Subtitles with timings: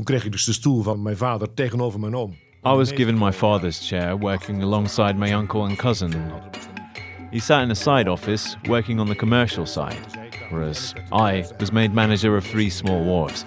[0.00, 2.30] Toen kreeg ik dus de stoel van mijn vader tegenover mijn oom.
[2.66, 6.14] I was given my father's chair, working alongside my uncle and cousin.
[7.30, 10.00] He sat in a side office, working on the commercial side,
[10.50, 13.44] whereas I was made manager of three small wharves.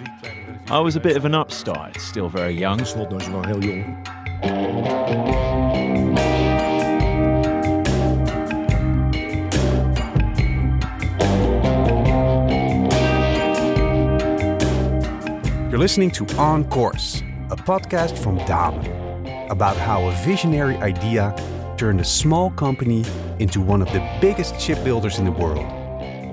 [0.70, 2.80] I was a bit of an upstart, still very young.
[15.74, 17.20] You're listening to On Course,
[17.50, 21.34] a podcast from Damen about how a visionary idea
[21.76, 23.04] turned a small company
[23.40, 25.66] into one of the biggest shipbuilders in the world.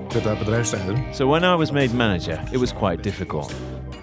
[0.06, 0.96] Ik werd daar bedrijfsleider.
[1.10, 3.52] So when I was made manager, it was quite difficult.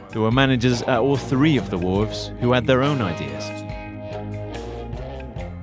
[0.09, 3.45] There were managers at all three of the wharves who had their own ideas.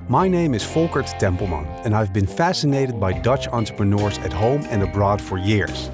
[0.07, 4.81] My name is Volkert Tempelman, and I've been fascinated by Dutch entrepreneurs at home and
[4.81, 5.91] abroad for years.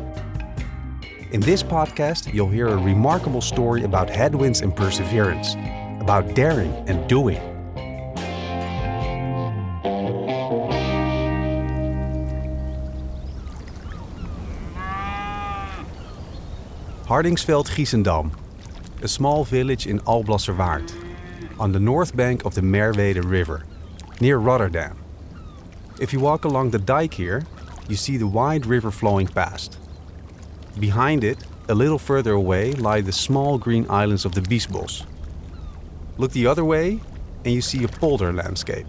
[1.34, 5.56] In this podcast, you'll hear a remarkable story about headwinds and perseverance,
[6.00, 7.40] about daring and doing.
[17.08, 18.32] Hardinxveld-Giessendam,
[19.02, 20.94] a small village in Alblasserwaard,
[21.60, 23.66] on the north bank of the Merwede River,
[24.22, 25.00] near Rotterdam.
[26.00, 27.44] If you walk along the dike here,
[27.90, 29.80] you see the wide river flowing past.
[30.80, 31.38] Behind it,
[31.70, 35.06] a little further away, lie the small green islands of the Biesbos.
[36.18, 37.00] Look the other way,
[37.46, 38.88] and you see a polder landscape.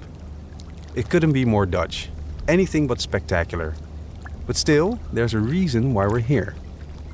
[0.95, 2.09] It couldn't be more Dutch,
[2.49, 3.75] anything but spectacular.
[4.47, 6.55] But still, there's a reason why we're here.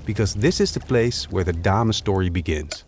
[0.06, 2.84] Because this is the place where the Damen story begins.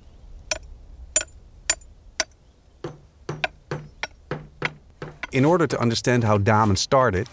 [5.32, 7.28] In order to understand how Damen started,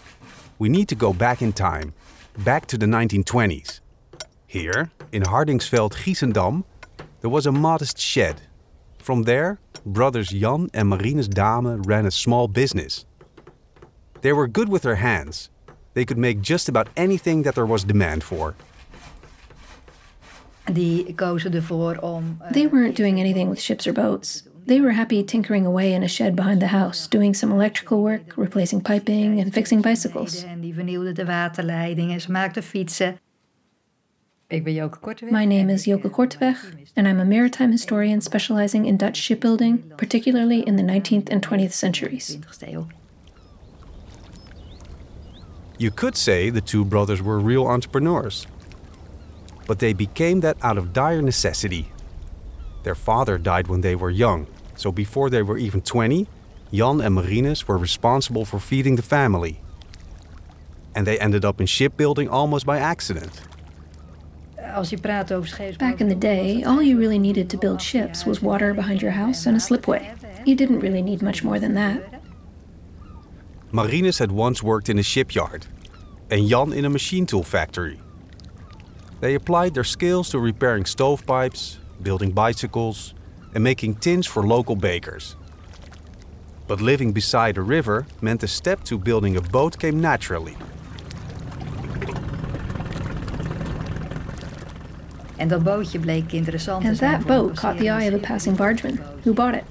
[0.58, 1.92] we need to go back in time,
[2.38, 3.80] back to the 1920s.
[4.50, 6.64] Here, in Hardinxveld-Giessendam,
[7.20, 8.40] there was a modest shed.
[8.98, 13.06] From there, brothers Jan and Marinus Damen ran a small business.
[14.22, 15.50] They were good with their hands.
[15.94, 18.56] They could make just about anything that there was demand for.
[20.66, 22.40] Die kozen ervoor om.
[22.44, 24.42] eh, They weren't doing anything with ships or boats.
[24.66, 28.34] They were happy tinkering away in a shed behind the house, doing some electrical work,
[28.36, 30.44] replacing piping, and fixing bicycles.
[34.50, 36.56] My name is ik, Joke eh, Korteweg,
[36.96, 41.72] and I'm a maritime historian specializing in Dutch shipbuilding, particularly in the 19th and 20th
[41.72, 42.38] centuries.
[45.78, 48.46] You could say the two brothers were real entrepreneurs.
[49.66, 51.92] But they became that out of dire necessity.
[52.82, 56.26] Their father died when they were young, so before they were even 20,
[56.72, 59.60] Jan and Marinus were responsible for feeding the family.
[60.94, 63.30] And they ended up in shipbuilding almost by accident.
[63.30, 64.49] Als je praat over scheepsbouw.
[64.60, 69.10] Back in the day, all you really needed to build ships was water behind your
[69.10, 70.14] house and a slipway.
[70.44, 72.22] You didn't really need much more than that.
[73.72, 75.66] Marinus had once worked in a shipyard,
[76.30, 78.00] and Jan in a machine tool factory.
[79.20, 83.14] They applied their skills to repairing stovepipes, building bicycles,
[83.54, 85.36] and making tins for local bakers.
[86.66, 90.56] But living beside a river meant the step to building a boat came naturally.
[95.40, 98.56] En dat bootje bleek interessant te And that boat caught the eye of a passing
[98.56, 99.64] bargeman, who bought it.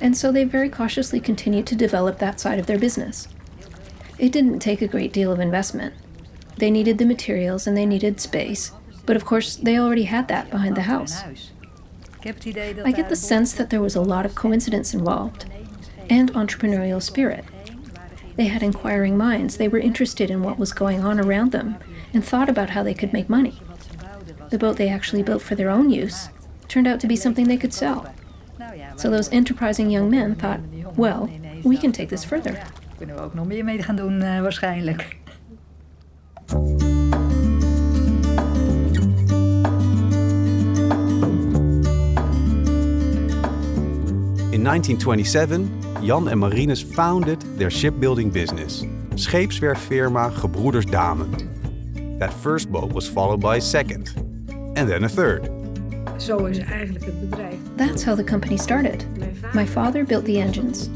[0.00, 3.28] And so they very cautiously continued to develop that side of their business.
[4.16, 5.92] It didn't take a great deal of investment.
[6.58, 8.72] They needed the materials and they needed space,
[9.06, 11.24] but of course, they already had that behind the house.
[12.18, 14.34] Ik heb het idee dat I get the sense that there was a lot of
[14.34, 15.46] coincidence involved
[16.08, 17.44] and entrepreneurial spirit.
[18.36, 21.76] They had inquiring minds, they were interested in what was going on around them,
[22.12, 23.52] and thought about how they could make money.
[24.54, 26.28] The boat they actually built for their own use
[26.68, 28.06] turned out to be something they could sell.
[28.94, 30.60] So those enterprising young men thought,
[30.96, 31.28] well,
[31.64, 32.62] we can take this further.
[32.96, 35.16] kunnen we ook nog meer mee gaan doen eh, waarschijnlijk.
[44.50, 45.60] In 1927,
[46.00, 48.84] Jan en Marinus founded their shipbuilding business,
[49.14, 51.30] scheepswerffirma Gebroeders Damen.
[52.18, 54.14] That first boat was followed by a second,
[54.74, 55.50] and then a third.
[56.16, 57.54] Zo is eigenlijk het bedrijf.
[57.76, 59.06] That's how the company started.
[59.52, 60.88] My father built the engines.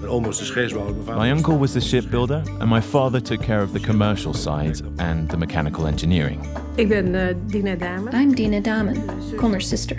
[0.00, 0.92] Mijn oom was de scheepsbouwer.
[0.92, 4.34] Mijn vader My uncle was the shipbuilder, and my father took care of the commercial
[4.34, 6.40] side and the mechanical engineering.
[6.74, 8.12] Ik ben eh, Dina Damen.
[8.12, 8.96] I'm Dina Damen,
[9.36, 9.96] Kommer's sister.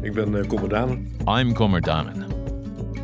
[0.00, 0.98] Ik ben uh, commandant.
[1.26, 2.24] I'm Kommer Damen.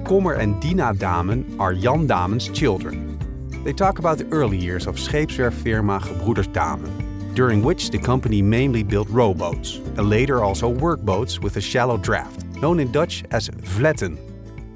[0.02, 3.19] Kommer and Dina Damen are Jan Damen's children.
[3.64, 7.01] They talk about the early years of scheepswerffirma Gebroeders Damen.
[7.34, 12.44] During which the company mainly built rowboats and later also workboats with a shallow draft,
[12.61, 14.19] known in Dutch as vletten.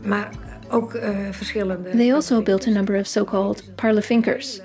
[0.04, 0.30] Maar
[0.68, 1.90] ook eh, verschillende...
[1.90, 4.60] They also built a number of so called parlevinkers.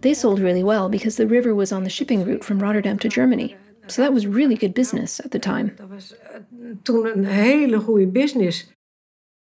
[0.00, 3.08] They sold really well because the river was on the shipping route from Rotterdam to
[3.08, 3.56] Germany.
[3.86, 5.72] So that was really good business at the time.
[5.76, 6.40] Dat was eh,
[6.82, 8.72] toen een hele goede business.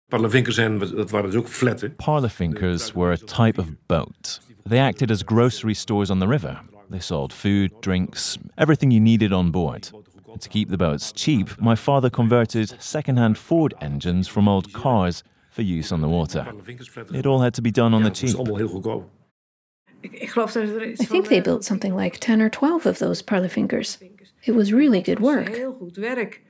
[0.05, 1.95] Parlevinkers zijn, dat waren dus ook vletten.
[1.95, 4.41] Parlevinkers were a type of boat.
[4.69, 6.61] They acted as grocery stores on the river.
[6.89, 9.89] They sold food, drinks, everything you needed on board.
[10.27, 15.23] And to keep the boats cheap, my father converted second-hand Ford engines from old cars
[15.49, 16.45] for use on the water.
[17.13, 18.35] It all had to be done on the cheap.
[18.35, 19.09] allemaal heel goedkoop.
[20.01, 22.97] Ik, ik geloof dat iets I think they built something like 10 or 12 of
[22.97, 23.97] those parlevinkers.
[24.41, 25.55] It was really good work.
[25.55, 26.41] Heel goed werk.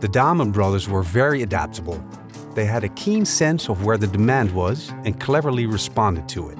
[0.00, 2.02] The Damen brothers were very adaptable.
[2.54, 6.58] They had a keen sense of where the demand was and cleverly responded to it.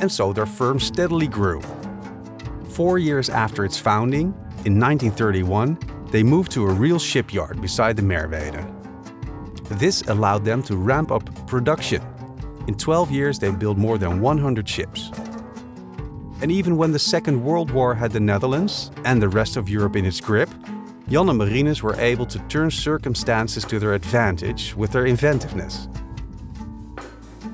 [0.00, 1.62] And so their firm steadily grew.
[2.70, 5.78] Four years after its founding, in 1931,
[6.10, 8.72] they moved to a real shipyard beside the Merwede.
[9.78, 12.02] This allowed them to ramp up production.
[12.66, 15.10] In 12 years, they built more than 100 ships.
[16.42, 19.96] And even when the Second World War had the Netherlands and the rest of Europe
[19.96, 20.50] in its grip,
[21.08, 25.88] Jan and Marinus were able to turn circumstances to their advantage with their inventiveness.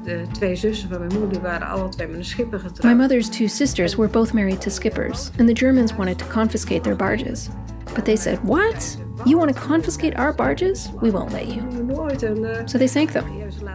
[0.04, 3.46] De twee zussen van mijn moeder waren alle twee met een schipper My mother's two
[3.46, 7.48] sisters were both married to skippers, and the Germans wanted to confiscate their barges.
[7.94, 8.96] But they said, What?
[9.24, 10.88] You want to confiscate our barges?
[11.00, 11.62] We won't let you.
[11.62, 12.68] Nooit een...
[12.68, 13.24] So they sank them.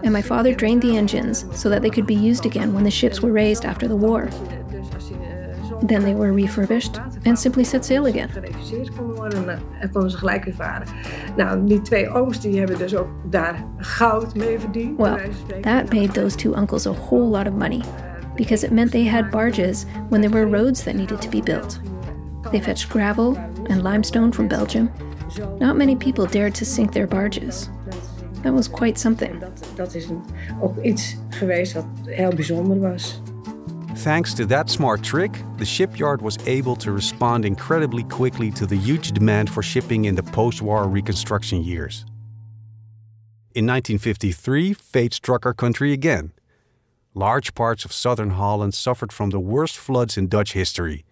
[0.03, 2.91] And my father drained the engines so that they could be used again when the
[2.91, 4.27] ships were raised after the war.
[5.85, 8.29] Then they were refurbished and simply set sail again.
[8.29, 10.87] gereviseerd kon worden en eh, dan konden ze gelijk weer varen.
[11.35, 14.97] Nou, die twee ooms die hebben dus ook daar goud mee verdiend.
[14.97, 15.61] Well, wijze van spreken.
[15.61, 17.81] that made those two uncles a whole lot of money
[18.35, 21.79] because it meant they had barges when there were roads that needed to be built.
[22.51, 23.37] They fetched gravel
[23.69, 24.89] and limestone from Belgium.
[25.59, 27.69] Not many people dared to sink their barges.
[28.43, 29.39] That was quite something.
[29.39, 30.07] Dat, dat is
[30.61, 33.21] ook iets geweest wat heel bijzonder was.
[33.97, 38.75] Thanks to that smart trick, the shipyard was able to respond incredibly quickly to the
[38.75, 42.05] huge demand for shipping in the post war reconstruction years.
[43.55, 46.31] In 1953, fate struck our country again.
[47.15, 51.03] Large parts of southern Holland suffered from the worst floods in Dutch history.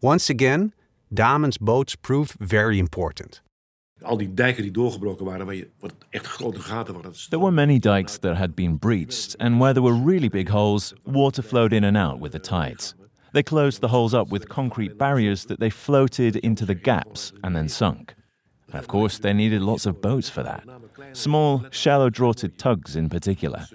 [0.00, 0.72] Once again,
[1.12, 3.40] Damen's boats proved very important.
[4.02, 7.12] Al die dijken die doorgebroken waren, waar je wat echt grote gaten waren.
[7.28, 10.94] There were many dikes that had been breached, and where there were really big holes,
[11.04, 12.94] water flowed in and out with the tides.
[13.32, 17.54] They closed the holes up with concrete barriers that they floated into the gaps and
[17.54, 18.14] then sunk.
[18.72, 20.64] And of course, they needed lots of boats for that.
[21.12, 23.66] Small, shallow draughted tugs in particular.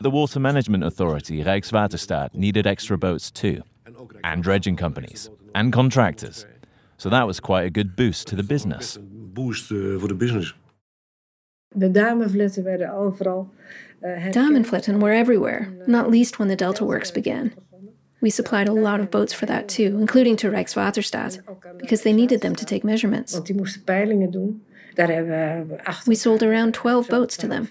[0.00, 3.62] The Water Management Authority, Rijkswaterstaat, needed extra boats too,
[4.22, 6.46] and dredging companies, and contractors.
[6.96, 8.96] So that was quite a good boost to the business.
[8.96, 10.56] Een boost eh, voor de business.
[11.68, 13.50] De Damenvletten werden overal
[14.00, 14.34] eh herkend.
[14.34, 17.52] Damenvletten were everywhere, not least when the Delta Works began.
[18.18, 21.42] We supplied a lot of boats for that too, including to Rijkswaterstaat,
[21.76, 23.32] because they needed them to take measurements.
[23.32, 24.62] Want die moesten peilingen doen.
[24.94, 27.68] Daar we We sold around 12 boats to them.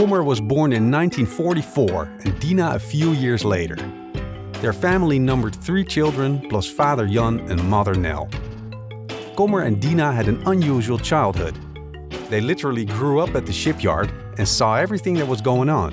[0.00, 3.76] Kommer was born in 1944 and Dina a few years later.
[4.62, 8.26] Their family numbered three children plus father Jan and mother Nell.
[9.36, 11.54] Kommer and Dina had an unusual childhood.
[12.30, 15.92] They literally grew up at the shipyard and saw everything that was going on.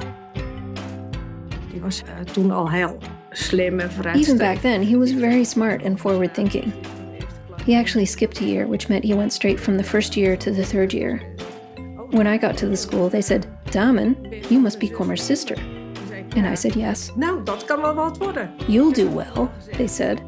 [1.74, 2.98] Die was uh, toen al heel
[3.34, 6.72] slim en Even back then, he was very smart and forward thinking.
[7.66, 10.50] He actually skipped a year, which meant he went straight from the first year to
[10.50, 11.22] the third year.
[12.12, 15.56] When I got to the school, they said, Damen, you must be Kommer's sister.
[16.36, 17.12] And I said, Yes.
[17.16, 18.52] Nou, dat kan wel wat worden.
[18.68, 20.22] You'll do well, they said.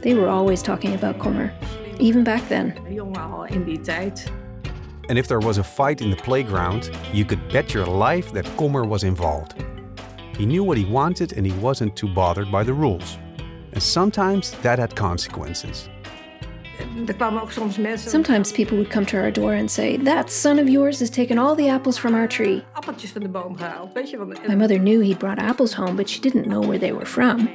[0.00, 1.52] They were always talking about Kommer,
[1.98, 2.74] even back then.
[2.86, 4.32] Een jongen al in die tijd.
[5.08, 8.46] And if there was a fight in the playground, you could bet your life that
[8.56, 9.54] Kommer was involved.
[10.38, 13.18] He knew what he wanted and he wasn't too bothered by the rules.
[13.72, 15.88] And sometimes that had consequences.
[17.06, 18.10] Er kwamen ook soms mensen.
[18.10, 21.38] Sometimes people would come to our door and say, That son of yours has taken
[21.38, 22.62] all the apples from our tree.
[22.72, 23.92] appeltjes van de boom gehaald.
[23.92, 24.46] Weet je wat?
[24.46, 27.48] My mother knew he'd brought apples home, but she didn't know where they were from.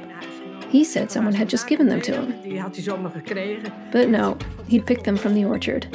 [0.70, 2.34] He said someone had just given them to him.
[2.42, 3.72] Die had hij zomaar gekregen.
[3.90, 4.36] But no,
[4.68, 5.88] he'd picked them from the orchard.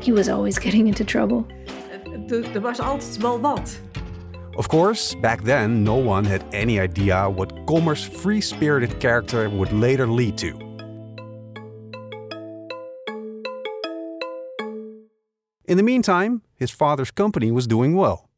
[0.00, 1.44] He was always getting into trouble.
[2.28, 3.80] Er, er was altijd wel wat.
[4.56, 9.72] Of course, back then, no one had any idea what Kommer's free spirited character would
[9.72, 10.63] later lead to.
[15.64, 18.28] In the meantime, his father's company was doing well.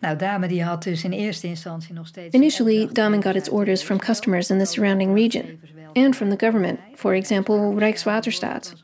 [0.00, 2.34] Nou, Damen die had dus in eerste instantie nog steeds...
[2.34, 5.60] Initially, Damen got its orders from customers in the surrounding region
[5.94, 8.74] and from the government, for example, Rijkswaterstaat.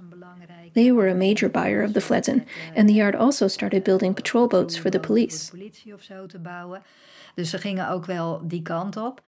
[0.73, 2.45] They were a major buyer of the vletten,
[2.77, 5.51] and the yard also started building patrol boats for the police.
[5.51, 6.83] politie of zo te bouwen.
[7.35, 9.21] Dus ze gingen ook wel die kant op.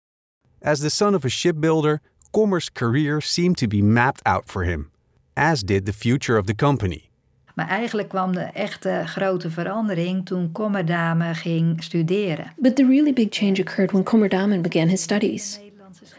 [0.63, 4.91] As the son of a shipbuilder, Kommer's career seemed to be mapped out for him,
[5.33, 7.10] as did the future of the company.
[7.55, 12.53] Maar eigenlijk kwam de echte grote verandering toen Kommer Damen ging studeren.
[12.57, 15.61] But the really big change occurred when Kommer Damen began his studies.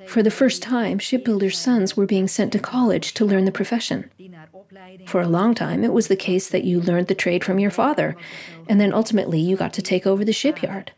[0.05, 4.09] For the first time, shipbuilders' sons were being sent to college to learn the profession.
[5.05, 7.71] For a long time, it was the case that you learned the trade from your
[7.71, 8.15] father,
[8.67, 10.91] and then ultimately you got to take over the shipyard.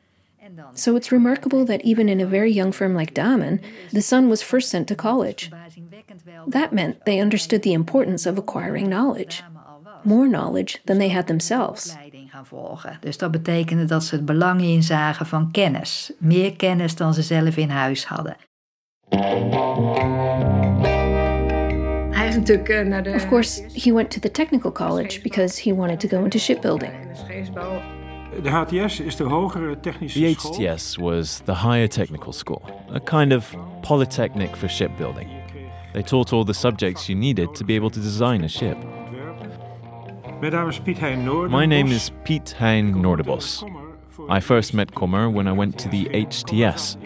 [0.75, 3.59] So it's remarkable that even in a very young firm like Damen,
[3.91, 5.51] the son was first sent to college.
[6.47, 9.43] That meant they understood the importance of acquiring knowledge,
[10.03, 11.95] more knowledge than they had themselves.
[12.33, 12.97] gaan volgen.
[12.99, 16.11] Dus dat betekende dat ze het belang inzagen van kennis.
[16.17, 18.35] Meer kennis dan ze zelf in huis hadden.
[22.11, 23.13] Hij is natuurlijk eh, naar de...
[23.13, 26.91] Of course, he went to the technical college because he wanted to go into shipbuilding.
[28.41, 30.75] de HTS is de hogere technische The.
[30.75, 32.61] HTS was the higher technical school,
[32.93, 35.27] a kind of polytechnic for shipbuilding.
[35.91, 38.77] They taught all the subjects you needed to be able to design a ship.
[40.43, 43.63] My name is Piet Hein Noordenbos.
[44.27, 46.97] I first met Kommer when I went to the HTS.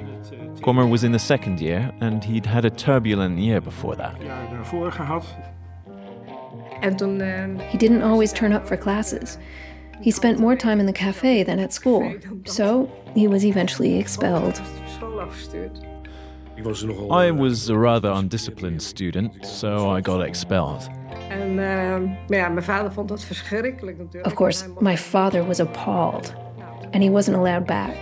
[0.61, 4.15] Kommer was in the second year, and he'd had a turbulent year before that.
[4.23, 5.25] jaar daarvoor gehad.
[6.79, 7.21] En toen...
[7.21, 9.37] eh, He didn't always turn up for classes.
[10.01, 14.59] He spent more time in the cafe than at school, so he was eventually expelled.
[14.59, 15.79] was de school afgestuurd.
[16.55, 17.23] Ik was nogal...
[17.27, 20.89] I was a rather undisciplined student, so I got expelled.
[21.29, 24.25] En eh, ja, mijn vader vond dat verschrikkelijk natuurlijk.
[24.25, 26.33] Of course, my father was appalled,
[26.91, 27.95] and he wasn't allowed back.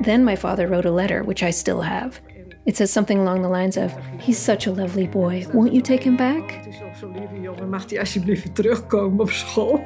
[0.00, 2.20] Then my father wrote a letter, which I still have.
[2.64, 5.46] It says something along the lines of He's such a lovely boy.
[5.52, 6.50] Won't you take him back?
[6.50, 9.84] Het is ook zo'n lieve jongen, mag hij alsjeblieft terugkomen op school?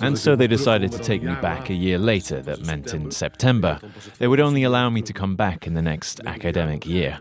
[0.00, 2.40] And so they decided to take me back a year later.
[2.42, 3.80] That meant in September.
[4.18, 7.18] They would only allow me to come back in the next academic year.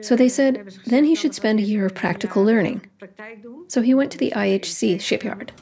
[0.00, 2.86] So they said then he should spend a year of practical learning.
[3.68, 5.52] So he went to the IHC shipyard.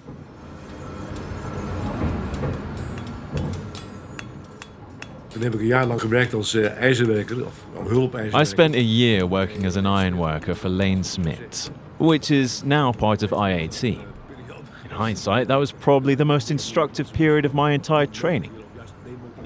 [5.28, 8.40] Toen heb ik een jaar lang gewerkt als eh, ijzerwerker, of hulpijzerwerker.
[8.40, 12.92] I spent a year working as an iron worker for Lane Smith, which is now
[12.92, 13.82] part of IHC.
[13.82, 18.57] In hindsight, that was probably the most instructive period of my entire training.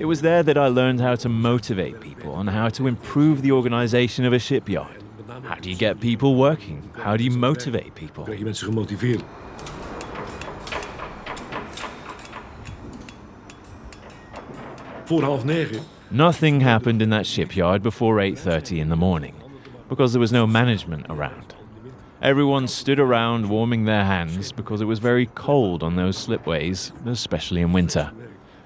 [0.03, 3.53] It was there that I learned how to motivate people and how to improve the
[3.53, 5.01] organization of a shipyard.
[5.45, 6.91] How do you get people working?
[6.97, 8.25] How do you motivate people?
[8.25, 9.23] krijg je mensen gemotiveerd.
[15.05, 19.35] Voor half negen Nothing happened in that shipyard before 8:30 in the morning
[19.89, 21.55] because there was no management around.
[22.21, 27.61] Everyone stood around warming their hands because it was very cold on those slipways, especially
[27.61, 28.11] in winter.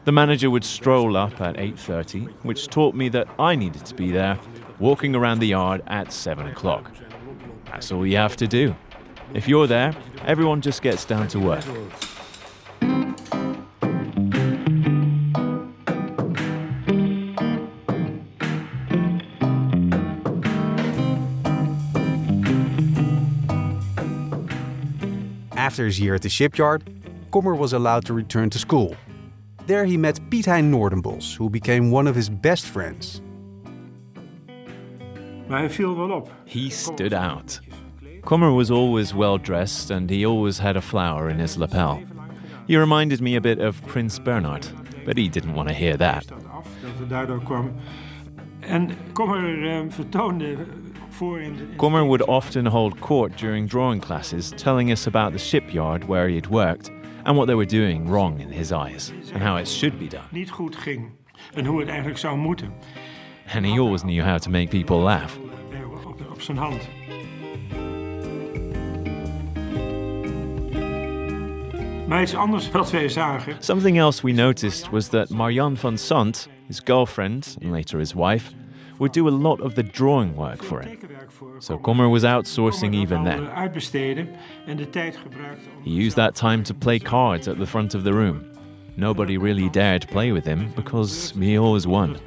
[0.06, 4.12] The manager would stroll up at 8:30, which taught me that I needed to be
[4.12, 4.38] there,
[4.78, 6.92] walking around the yard at 7 o'clock.
[7.64, 8.76] That's all you have to do.
[9.34, 11.64] If you're there, everyone just gets down to work.
[25.56, 26.88] After his year at the shipyard,
[27.32, 28.94] Kommer was allowed to return to school.
[29.66, 33.20] There he met Piet Hein Noordenbos, who became one of his best friends.
[35.48, 36.32] Maar hij viel wel op.
[36.44, 37.60] He stood out.
[38.20, 42.00] Kommer was always well dressed and he always had a flower in his lapel.
[42.66, 44.72] He reminded me a bit of Prince Bernhard,
[45.04, 46.28] but he didn't want to hear that.
[46.28, 47.72] Dat af, dat het daardoor kwam.
[48.60, 50.56] En Kommer eh, vertoonde
[51.08, 51.76] voor in de...
[51.76, 56.34] Kommer would often hold court during drawing classes, telling us about the shipyard where he
[56.34, 56.95] had worked
[57.26, 60.24] and what they were doing wrong in his eyes and how it should be done.
[60.30, 61.10] niet goed ging.
[61.54, 62.72] En hoe het eigenlijk zou moeten.
[63.54, 65.36] And he always knew how to make people laugh.
[66.06, 66.88] Op, op zijn hand.
[72.06, 73.56] Maar iets anders wat wij zagen.
[73.58, 78.52] Something else we noticed was that Marianne van Sant, his girlfriend and later his wife,
[78.98, 80.98] would do a lot of the drawing work for him.
[81.60, 83.46] So Kommer was outsourcing even then.
[85.84, 88.52] He used that time to play cards at the front of the room.
[88.96, 92.18] Nobody really dared play with him because he always won.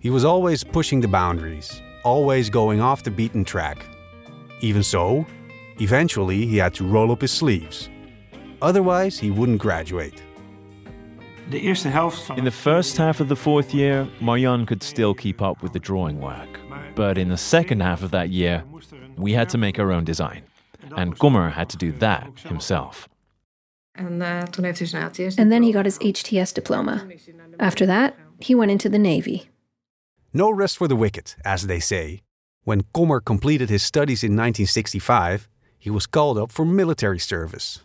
[0.00, 3.84] He was always pushing the boundaries, always going off the beaten track.
[4.60, 5.26] Even so,
[5.80, 7.90] eventually he had to roll up his sleeves.
[8.62, 10.22] Otherwise, he wouldn't graduate.
[11.50, 15.78] In the first half of the fourth year, Marjan could still keep up with the
[15.78, 16.60] drawing work.
[16.94, 18.64] But in the second half of that year,
[19.16, 20.42] we had to make our own design.
[20.96, 23.08] And Kommer had to do that himself.
[23.92, 25.36] En eh, toen heeft hij zijn HTS.
[25.36, 27.06] And then he got his HTS diploma.
[27.56, 29.48] After that, he went into the Navy.
[30.30, 32.20] No rest for the wicked, as they say.
[32.64, 37.80] When Kommer completed his studies in 1965, he was called up for military service.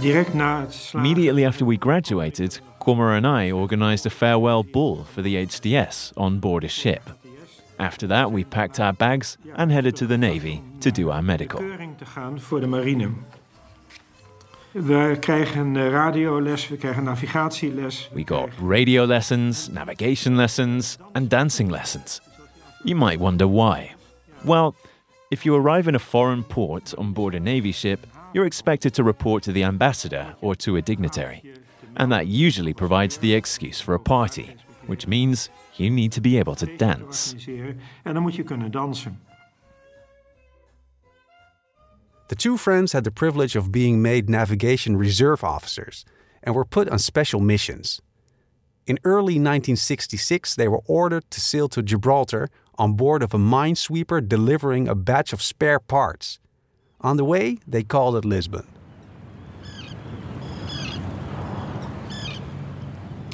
[0.00, 6.38] Immediately after we graduated, Kommer and I organized a farewell ball for the HTS on
[6.38, 7.02] board a ship.
[7.80, 11.60] After that, we packed our bags and headed to the Navy to do our medical.
[11.60, 13.10] keuring te gaan voor marine.
[14.72, 18.08] We krijgen radioles, we krijgen navigatieles.
[18.12, 22.20] We got radio lessons, navigation lessons, and dancing lessons.
[22.84, 23.94] You might wonder why.
[24.44, 24.74] Well,
[25.30, 29.04] if you arrive in a foreign port on board a Navy ship, you're expected to
[29.04, 31.42] report to the ambassador or to a dignitary.
[31.96, 34.56] And that usually provides the excuse for a party,
[34.86, 37.34] which means you need to be able to dance.
[37.34, 37.80] organiseren.
[38.04, 39.20] En dan moet je kunnen dansen.
[42.28, 46.04] The two friends had the privilege of being made navigation reserve officers
[46.42, 48.02] and were put on special missions.
[48.86, 54.20] In early 1966, they were ordered to sail to Gibraltar on board of a minesweeper
[54.20, 56.38] delivering a batch of spare parts.
[57.00, 58.64] On the way, they called at Lisbon.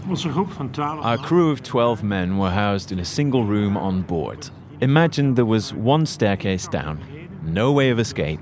[0.09, 3.77] Onze groep van 12 Our crew of 12 men were housed in a single room
[3.77, 4.51] on board.
[4.81, 6.99] Imagine there was one staircase down,
[7.43, 8.41] no way of escape,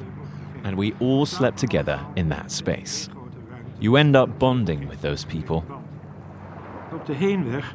[0.65, 3.09] and we all slept together in that space.
[3.79, 5.65] You end up bonding with those people.
[6.93, 7.75] op de heenweg,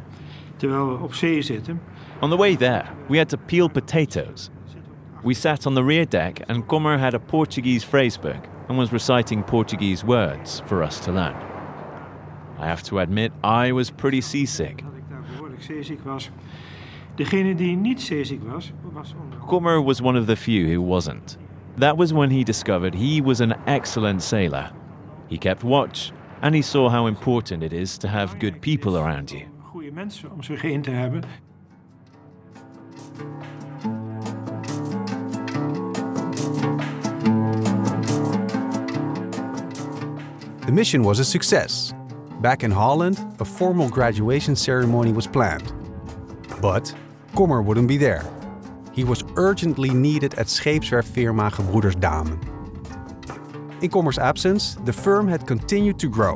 [0.55, 1.81] terwijl we op zee zitten,
[2.19, 4.49] On the way there, we had to peel potatoes.
[5.23, 9.43] We sat on the rear deck, and Kommer had a Portuguese phrasebook and was reciting
[9.43, 11.35] Portuguese words for us to learn.
[12.59, 14.77] I have to admit, I was pretty seasick.
[14.77, 16.29] dat ik daar behoorlijk zeeziek was.
[17.15, 19.13] Die niet zeeziek was, was
[19.83, 21.37] was one of the few who wasn't.
[21.79, 24.71] That was when he discovered he was an excellent sailor.
[25.29, 29.31] He kept watch, and he saw how important it is to have good people around
[29.31, 29.45] you.
[40.67, 41.93] The mission was a success.
[42.41, 45.71] Back in Holland, a formal graduation ceremony was planned.
[46.61, 46.93] But
[47.35, 48.25] Kommer wouldn't be there.
[48.91, 52.37] He was urgently needed at scheepswerffirma Gebroeders Damen.
[53.81, 56.35] In Kommer's absence, the firm had continued to grow.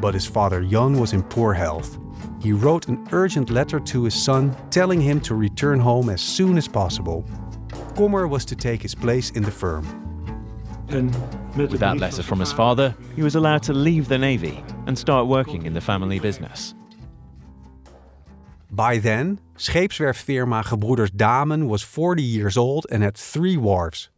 [0.00, 1.98] But his father Jan was in poor health.
[2.40, 6.56] He wrote an urgent letter to his son telling him to return home as soon
[6.56, 7.26] as possible.
[7.94, 10.07] Kommer was to take his place in the firm.
[10.88, 11.10] En
[11.54, 14.98] met With that letter from his father, he was allowed to leave the Navy and
[14.98, 16.74] start working in the family business.
[18.70, 24.08] By then, scheepswerffirma Gebroeders Damen was 40 years old and had three wharves.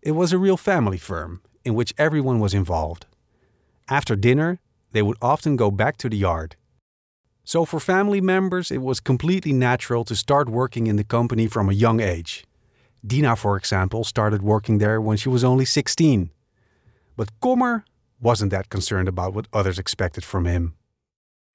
[0.00, 3.06] It was a real family firm in which everyone was involved.
[3.88, 4.60] After dinner,
[4.92, 6.56] they would often go back to the yard.
[7.44, 11.68] So, for family members, it was completely natural to start working in the company from
[11.68, 12.44] a young age.
[13.06, 16.30] Dina, for example, started working there when she was only 16.
[17.16, 17.84] But Kommer
[18.20, 20.74] wasn't that concerned about what others expected from him.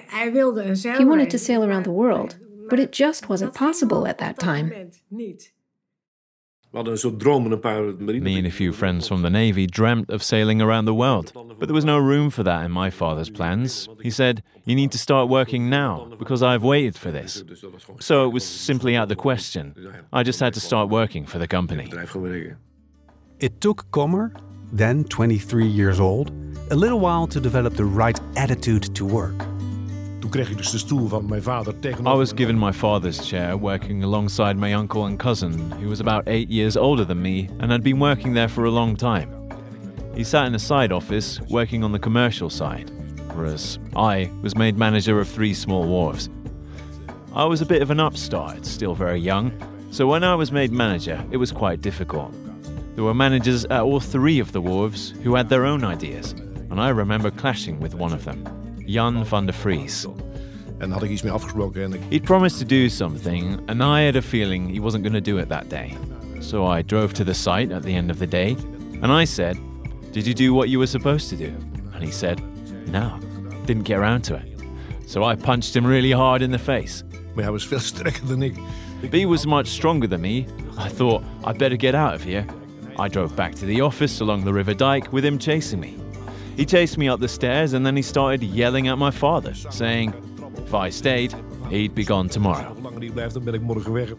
[0.07, 2.37] Hij wilde een He wanted to sail around the world,
[2.69, 4.91] but it just wasn't possible at that time.
[6.73, 11.67] Me and a few friends from the Navy dreamt of sailing around the world, but
[11.67, 13.89] there was no room for that in my father's plans.
[14.01, 17.43] He said, You need to start working now, because I've waited for this.
[17.43, 19.73] Dus dat was gewoon So it was simply out of the question.
[20.13, 21.83] I just had to start working for the company.
[21.83, 22.57] bedrijf gaan werken.
[23.37, 24.31] It took Kommer,
[24.77, 26.31] then 23 years old,
[26.69, 29.50] a little while to develop the right attitude to work.
[30.31, 32.13] Kreeg ik dus de stoel van mijn vader tegenover.
[32.13, 36.27] I was given my father's chair working alongside my uncle and cousin, who was about
[36.27, 39.27] eight years older than me and had been working there for a long time.
[40.15, 42.89] He sat in a side office working on the commercial side,
[43.35, 46.29] whereas I was made manager of three small wharves.
[47.35, 49.51] I was a bit of an upstart, still very young,
[49.91, 52.31] so when I was made manager, it was quite difficult.
[52.95, 56.35] There were managers at all three of the wharves who had their own ideas,
[56.69, 60.07] and I remember clashing with one of them, Jan van der Vries.
[60.77, 61.83] En had ik iets mee afgesproken.
[61.83, 65.23] En ik, He'd promised to do something, and I had a feeling he wasn't going
[65.23, 65.93] to do it that day.
[66.39, 68.55] So I drove to the site at the end of the day
[69.01, 69.57] and I said,
[70.11, 71.53] Did you do what you were supposed to do?
[71.93, 72.41] And he said,
[72.87, 73.19] No,
[73.65, 74.43] didn't get around to it.
[75.05, 77.03] So I punched him really hard in the face.
[77.35, 78.55] Maar hij was veel sterker dan ik.
[79.09, 80.45] B was much stronger than me.
[80.77, 82.45] I thought I'd better get out of here.
[82.99, 86.00] I drove back to the office along the river dike with him chasing me.
[86.55, 90.13] He chased me up the stairs and then he started yelling at my father, saying,
[90.57, 91.33] If I stayed,
[91.69, 92.73] he'd be gone tomorrow.
[92.73, 94.13] Hoe langer die blijft, dan ben ik morgen weg.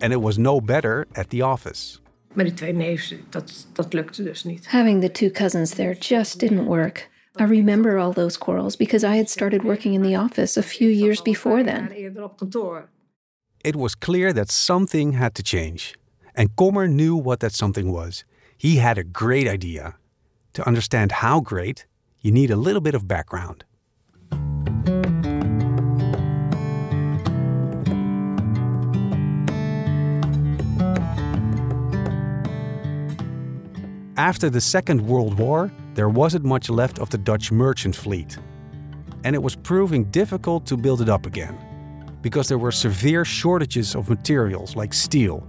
[0.00, 1.98] And it was no better at the office.
[2.34, 4.66] Maar die twee neefs, dat, dat lukte dus niet.
[4.66, 7.10] Having the two cousins there just didn't work.
[7.40, 10.88] I remember all those quarrels because I had started working in the office a few
[10.88, 11.90] years before then.
[11.90, 12.88] Eerder op kantoor.
[13.64, 15.94] It was clear that something had to change.
[16.34, 18.24] And Kommer knew what that something was.
[18.56, 19.96] He had a great idea.
[20.54, 21.86] To understand how great,
[22.20, 23.64] you need a little bit of background.
[34.18, 38.38] After the Second World War, there wasn't much left of the Dutch merchant fleet.
[39.24, 41.56] And it was proving difficult to build it up again,
[42.20, 45.48] because there were severe shortages of materials like steel.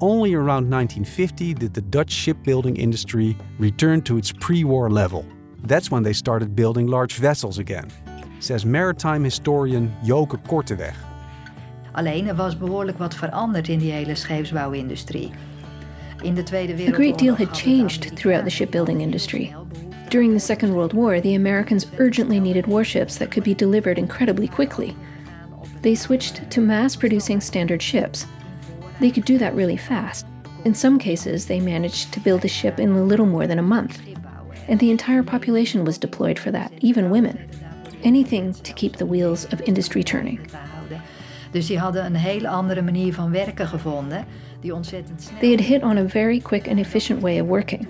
[0.00, 5.24] Only around 1950 did the Dutch shipbuilding industry return to its pre war level.
[5.64, 7.90] That's when they started building large vessels again,
[8.38, 10.94] says maritime historian Joke Korteweg.
[11.92, 15.30] Alleen er was behoorlijk wat veranderd in die hele scheepsbouwindustrie.
[16.22, 19.54] In de Tweede A great deal had changed throughout the shipbuilding industry.
[20.10, 24.46] During the Second World War, the Americans urgently needed warships that could be delivered incredibly
[24.46, 24.96] quickly.
[25.82, 28.26] They switched to mass producing standard ships.
[29.00, 30.26] They could do that really fast.
[30.64, 33.62] In some cases, they managed to build a ship in a little more than a
[33.62, 34.00] month.
[34.68, 37.48] And the entire population was deployed for that, even women.
[38.02, 40.40] Anything to keep the wheels of industry turning.
[41.50, 44.24] Dus die hadden een hele andere manier van werken gevonden,
[44.60, 47.86] die ontzettend snel They had hit on a very quick and efficient way of working.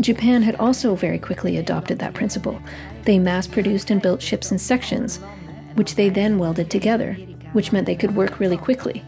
[0.00, 2.58] Japan had also very quickly adopted that principle.
[3.04, 5.20] They mass produced and built ships in sections,
[5.74, 7.16] which they then welded together,
[7.52, 9.02] which meant they could work really quickly.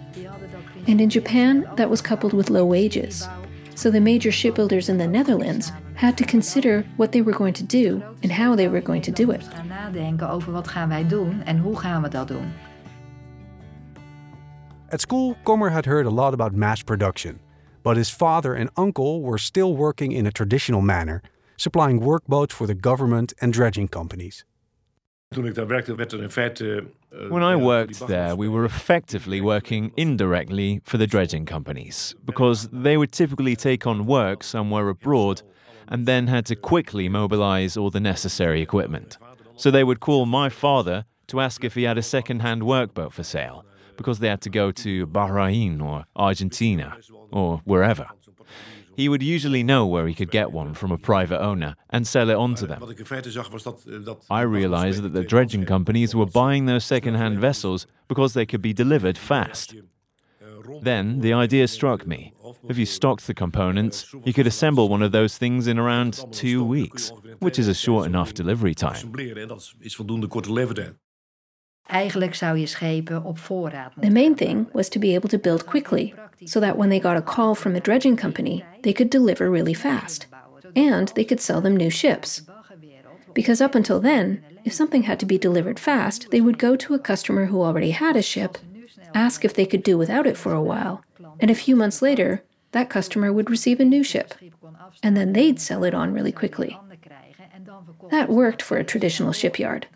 [0.87, 3.29] And in Japan, that was coupled with low wages.
[3.75, 7.65] So the major shipbuilders in the Netherlands had to consider what they were going to
[7.65, 9.43] do and how they were going to do it.
[9.43, 12.53] gaan nadenken over wat gaan wij doen en hoe gaan we dat doen.
[14.89, 17.41] At school, Kommer had heard a lot about mass production,
[17.83, 21.21] but his father and uncle were still working in a traditional manner,
[21.57, 24.45] supplying workboats for the government and dredging companies.
[27.29, 32.97] When I worked there, we were effectively working indirectly for the dredging companies because they
[32.97, 35.43] would typically take on work somewhere abroad
[35.89, 39.19] and then had to quickly mobilize all the necessary equipment.
[39.57, 43.13] So they would call my father to ask if he had a second hand workboat
[43.13, 43.65] for sale
[43.97, 46.99] because they had to go to Bahrain or Argentina
[47.33, 48.09] or wherever.
[48.97, 52.31] He would usually know where he could get one from a private owner and sell
[52.31, 52.81] it on to them.
[52.81, 53.85] Wat ik in was dat...
[53.87, 58.63] eh, I realized that the dredging companies were buying those second-hand vessels because they could
[58.63, 59.75] be delivered fast.
[60.83, 62.33] Then the idea struck me.
[62.69, 66.65] If you stocked the components, you could assemble one of those things in around two
[66.65, 69.13] weeks, which is a short enough delivery time.
[71.87, 75.65] Eigenlijk zou je schepen op voorraad The main thing was to be able to build
[75.65, 79.51] quickly, so that when they got a call from a dredging company, they could deliver
[79.51, 80.29] really fast.
[80.75, 82.43] And they could sell them new ships.
[83.33, 86.95] Because up until then, if something had to be delivered fast, they would go to
[86.95, 88.59] a customer who already had a ship,
[89.15, 91.03] ask if they could do without it for a while,
[91.39, 94.35] and a few months later, that customer would receive a new ship,
[95.03, 96.79] and then they'd sell it on really quickly.
[98.11, 99.87] That worked for a traditional shipyard.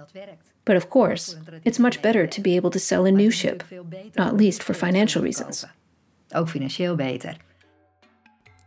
[0.65, 3.65] But of course, it's much better to be able to sell a new ship,
[4.17, 5.67] not least for financial reasons.
[6.35, 7.37] Ook financieel beter.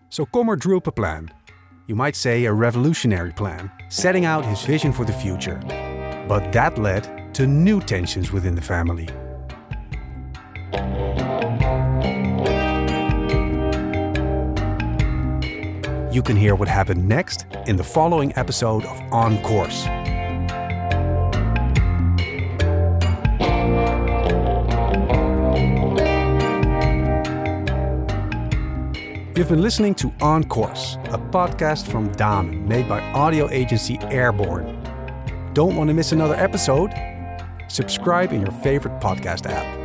[0.09, 1.31] So Kommer drew up a plan.
[1.87, 5.59] You might say a revolutionary plan, setting out his vision for the future.
[6.27, 9.09] But that led to new tensions within the family.
[16.13, 19.87] You can hear what happened next in the following episode of On Course.
[29.35, 34.79] You've been listening to On Course, a podcast from Damen made by audio agency Airborne.
[35.53, 36.93] Don't want to miss another episode?
[37.67, 39.82] Subscribe in your favorite podcast app.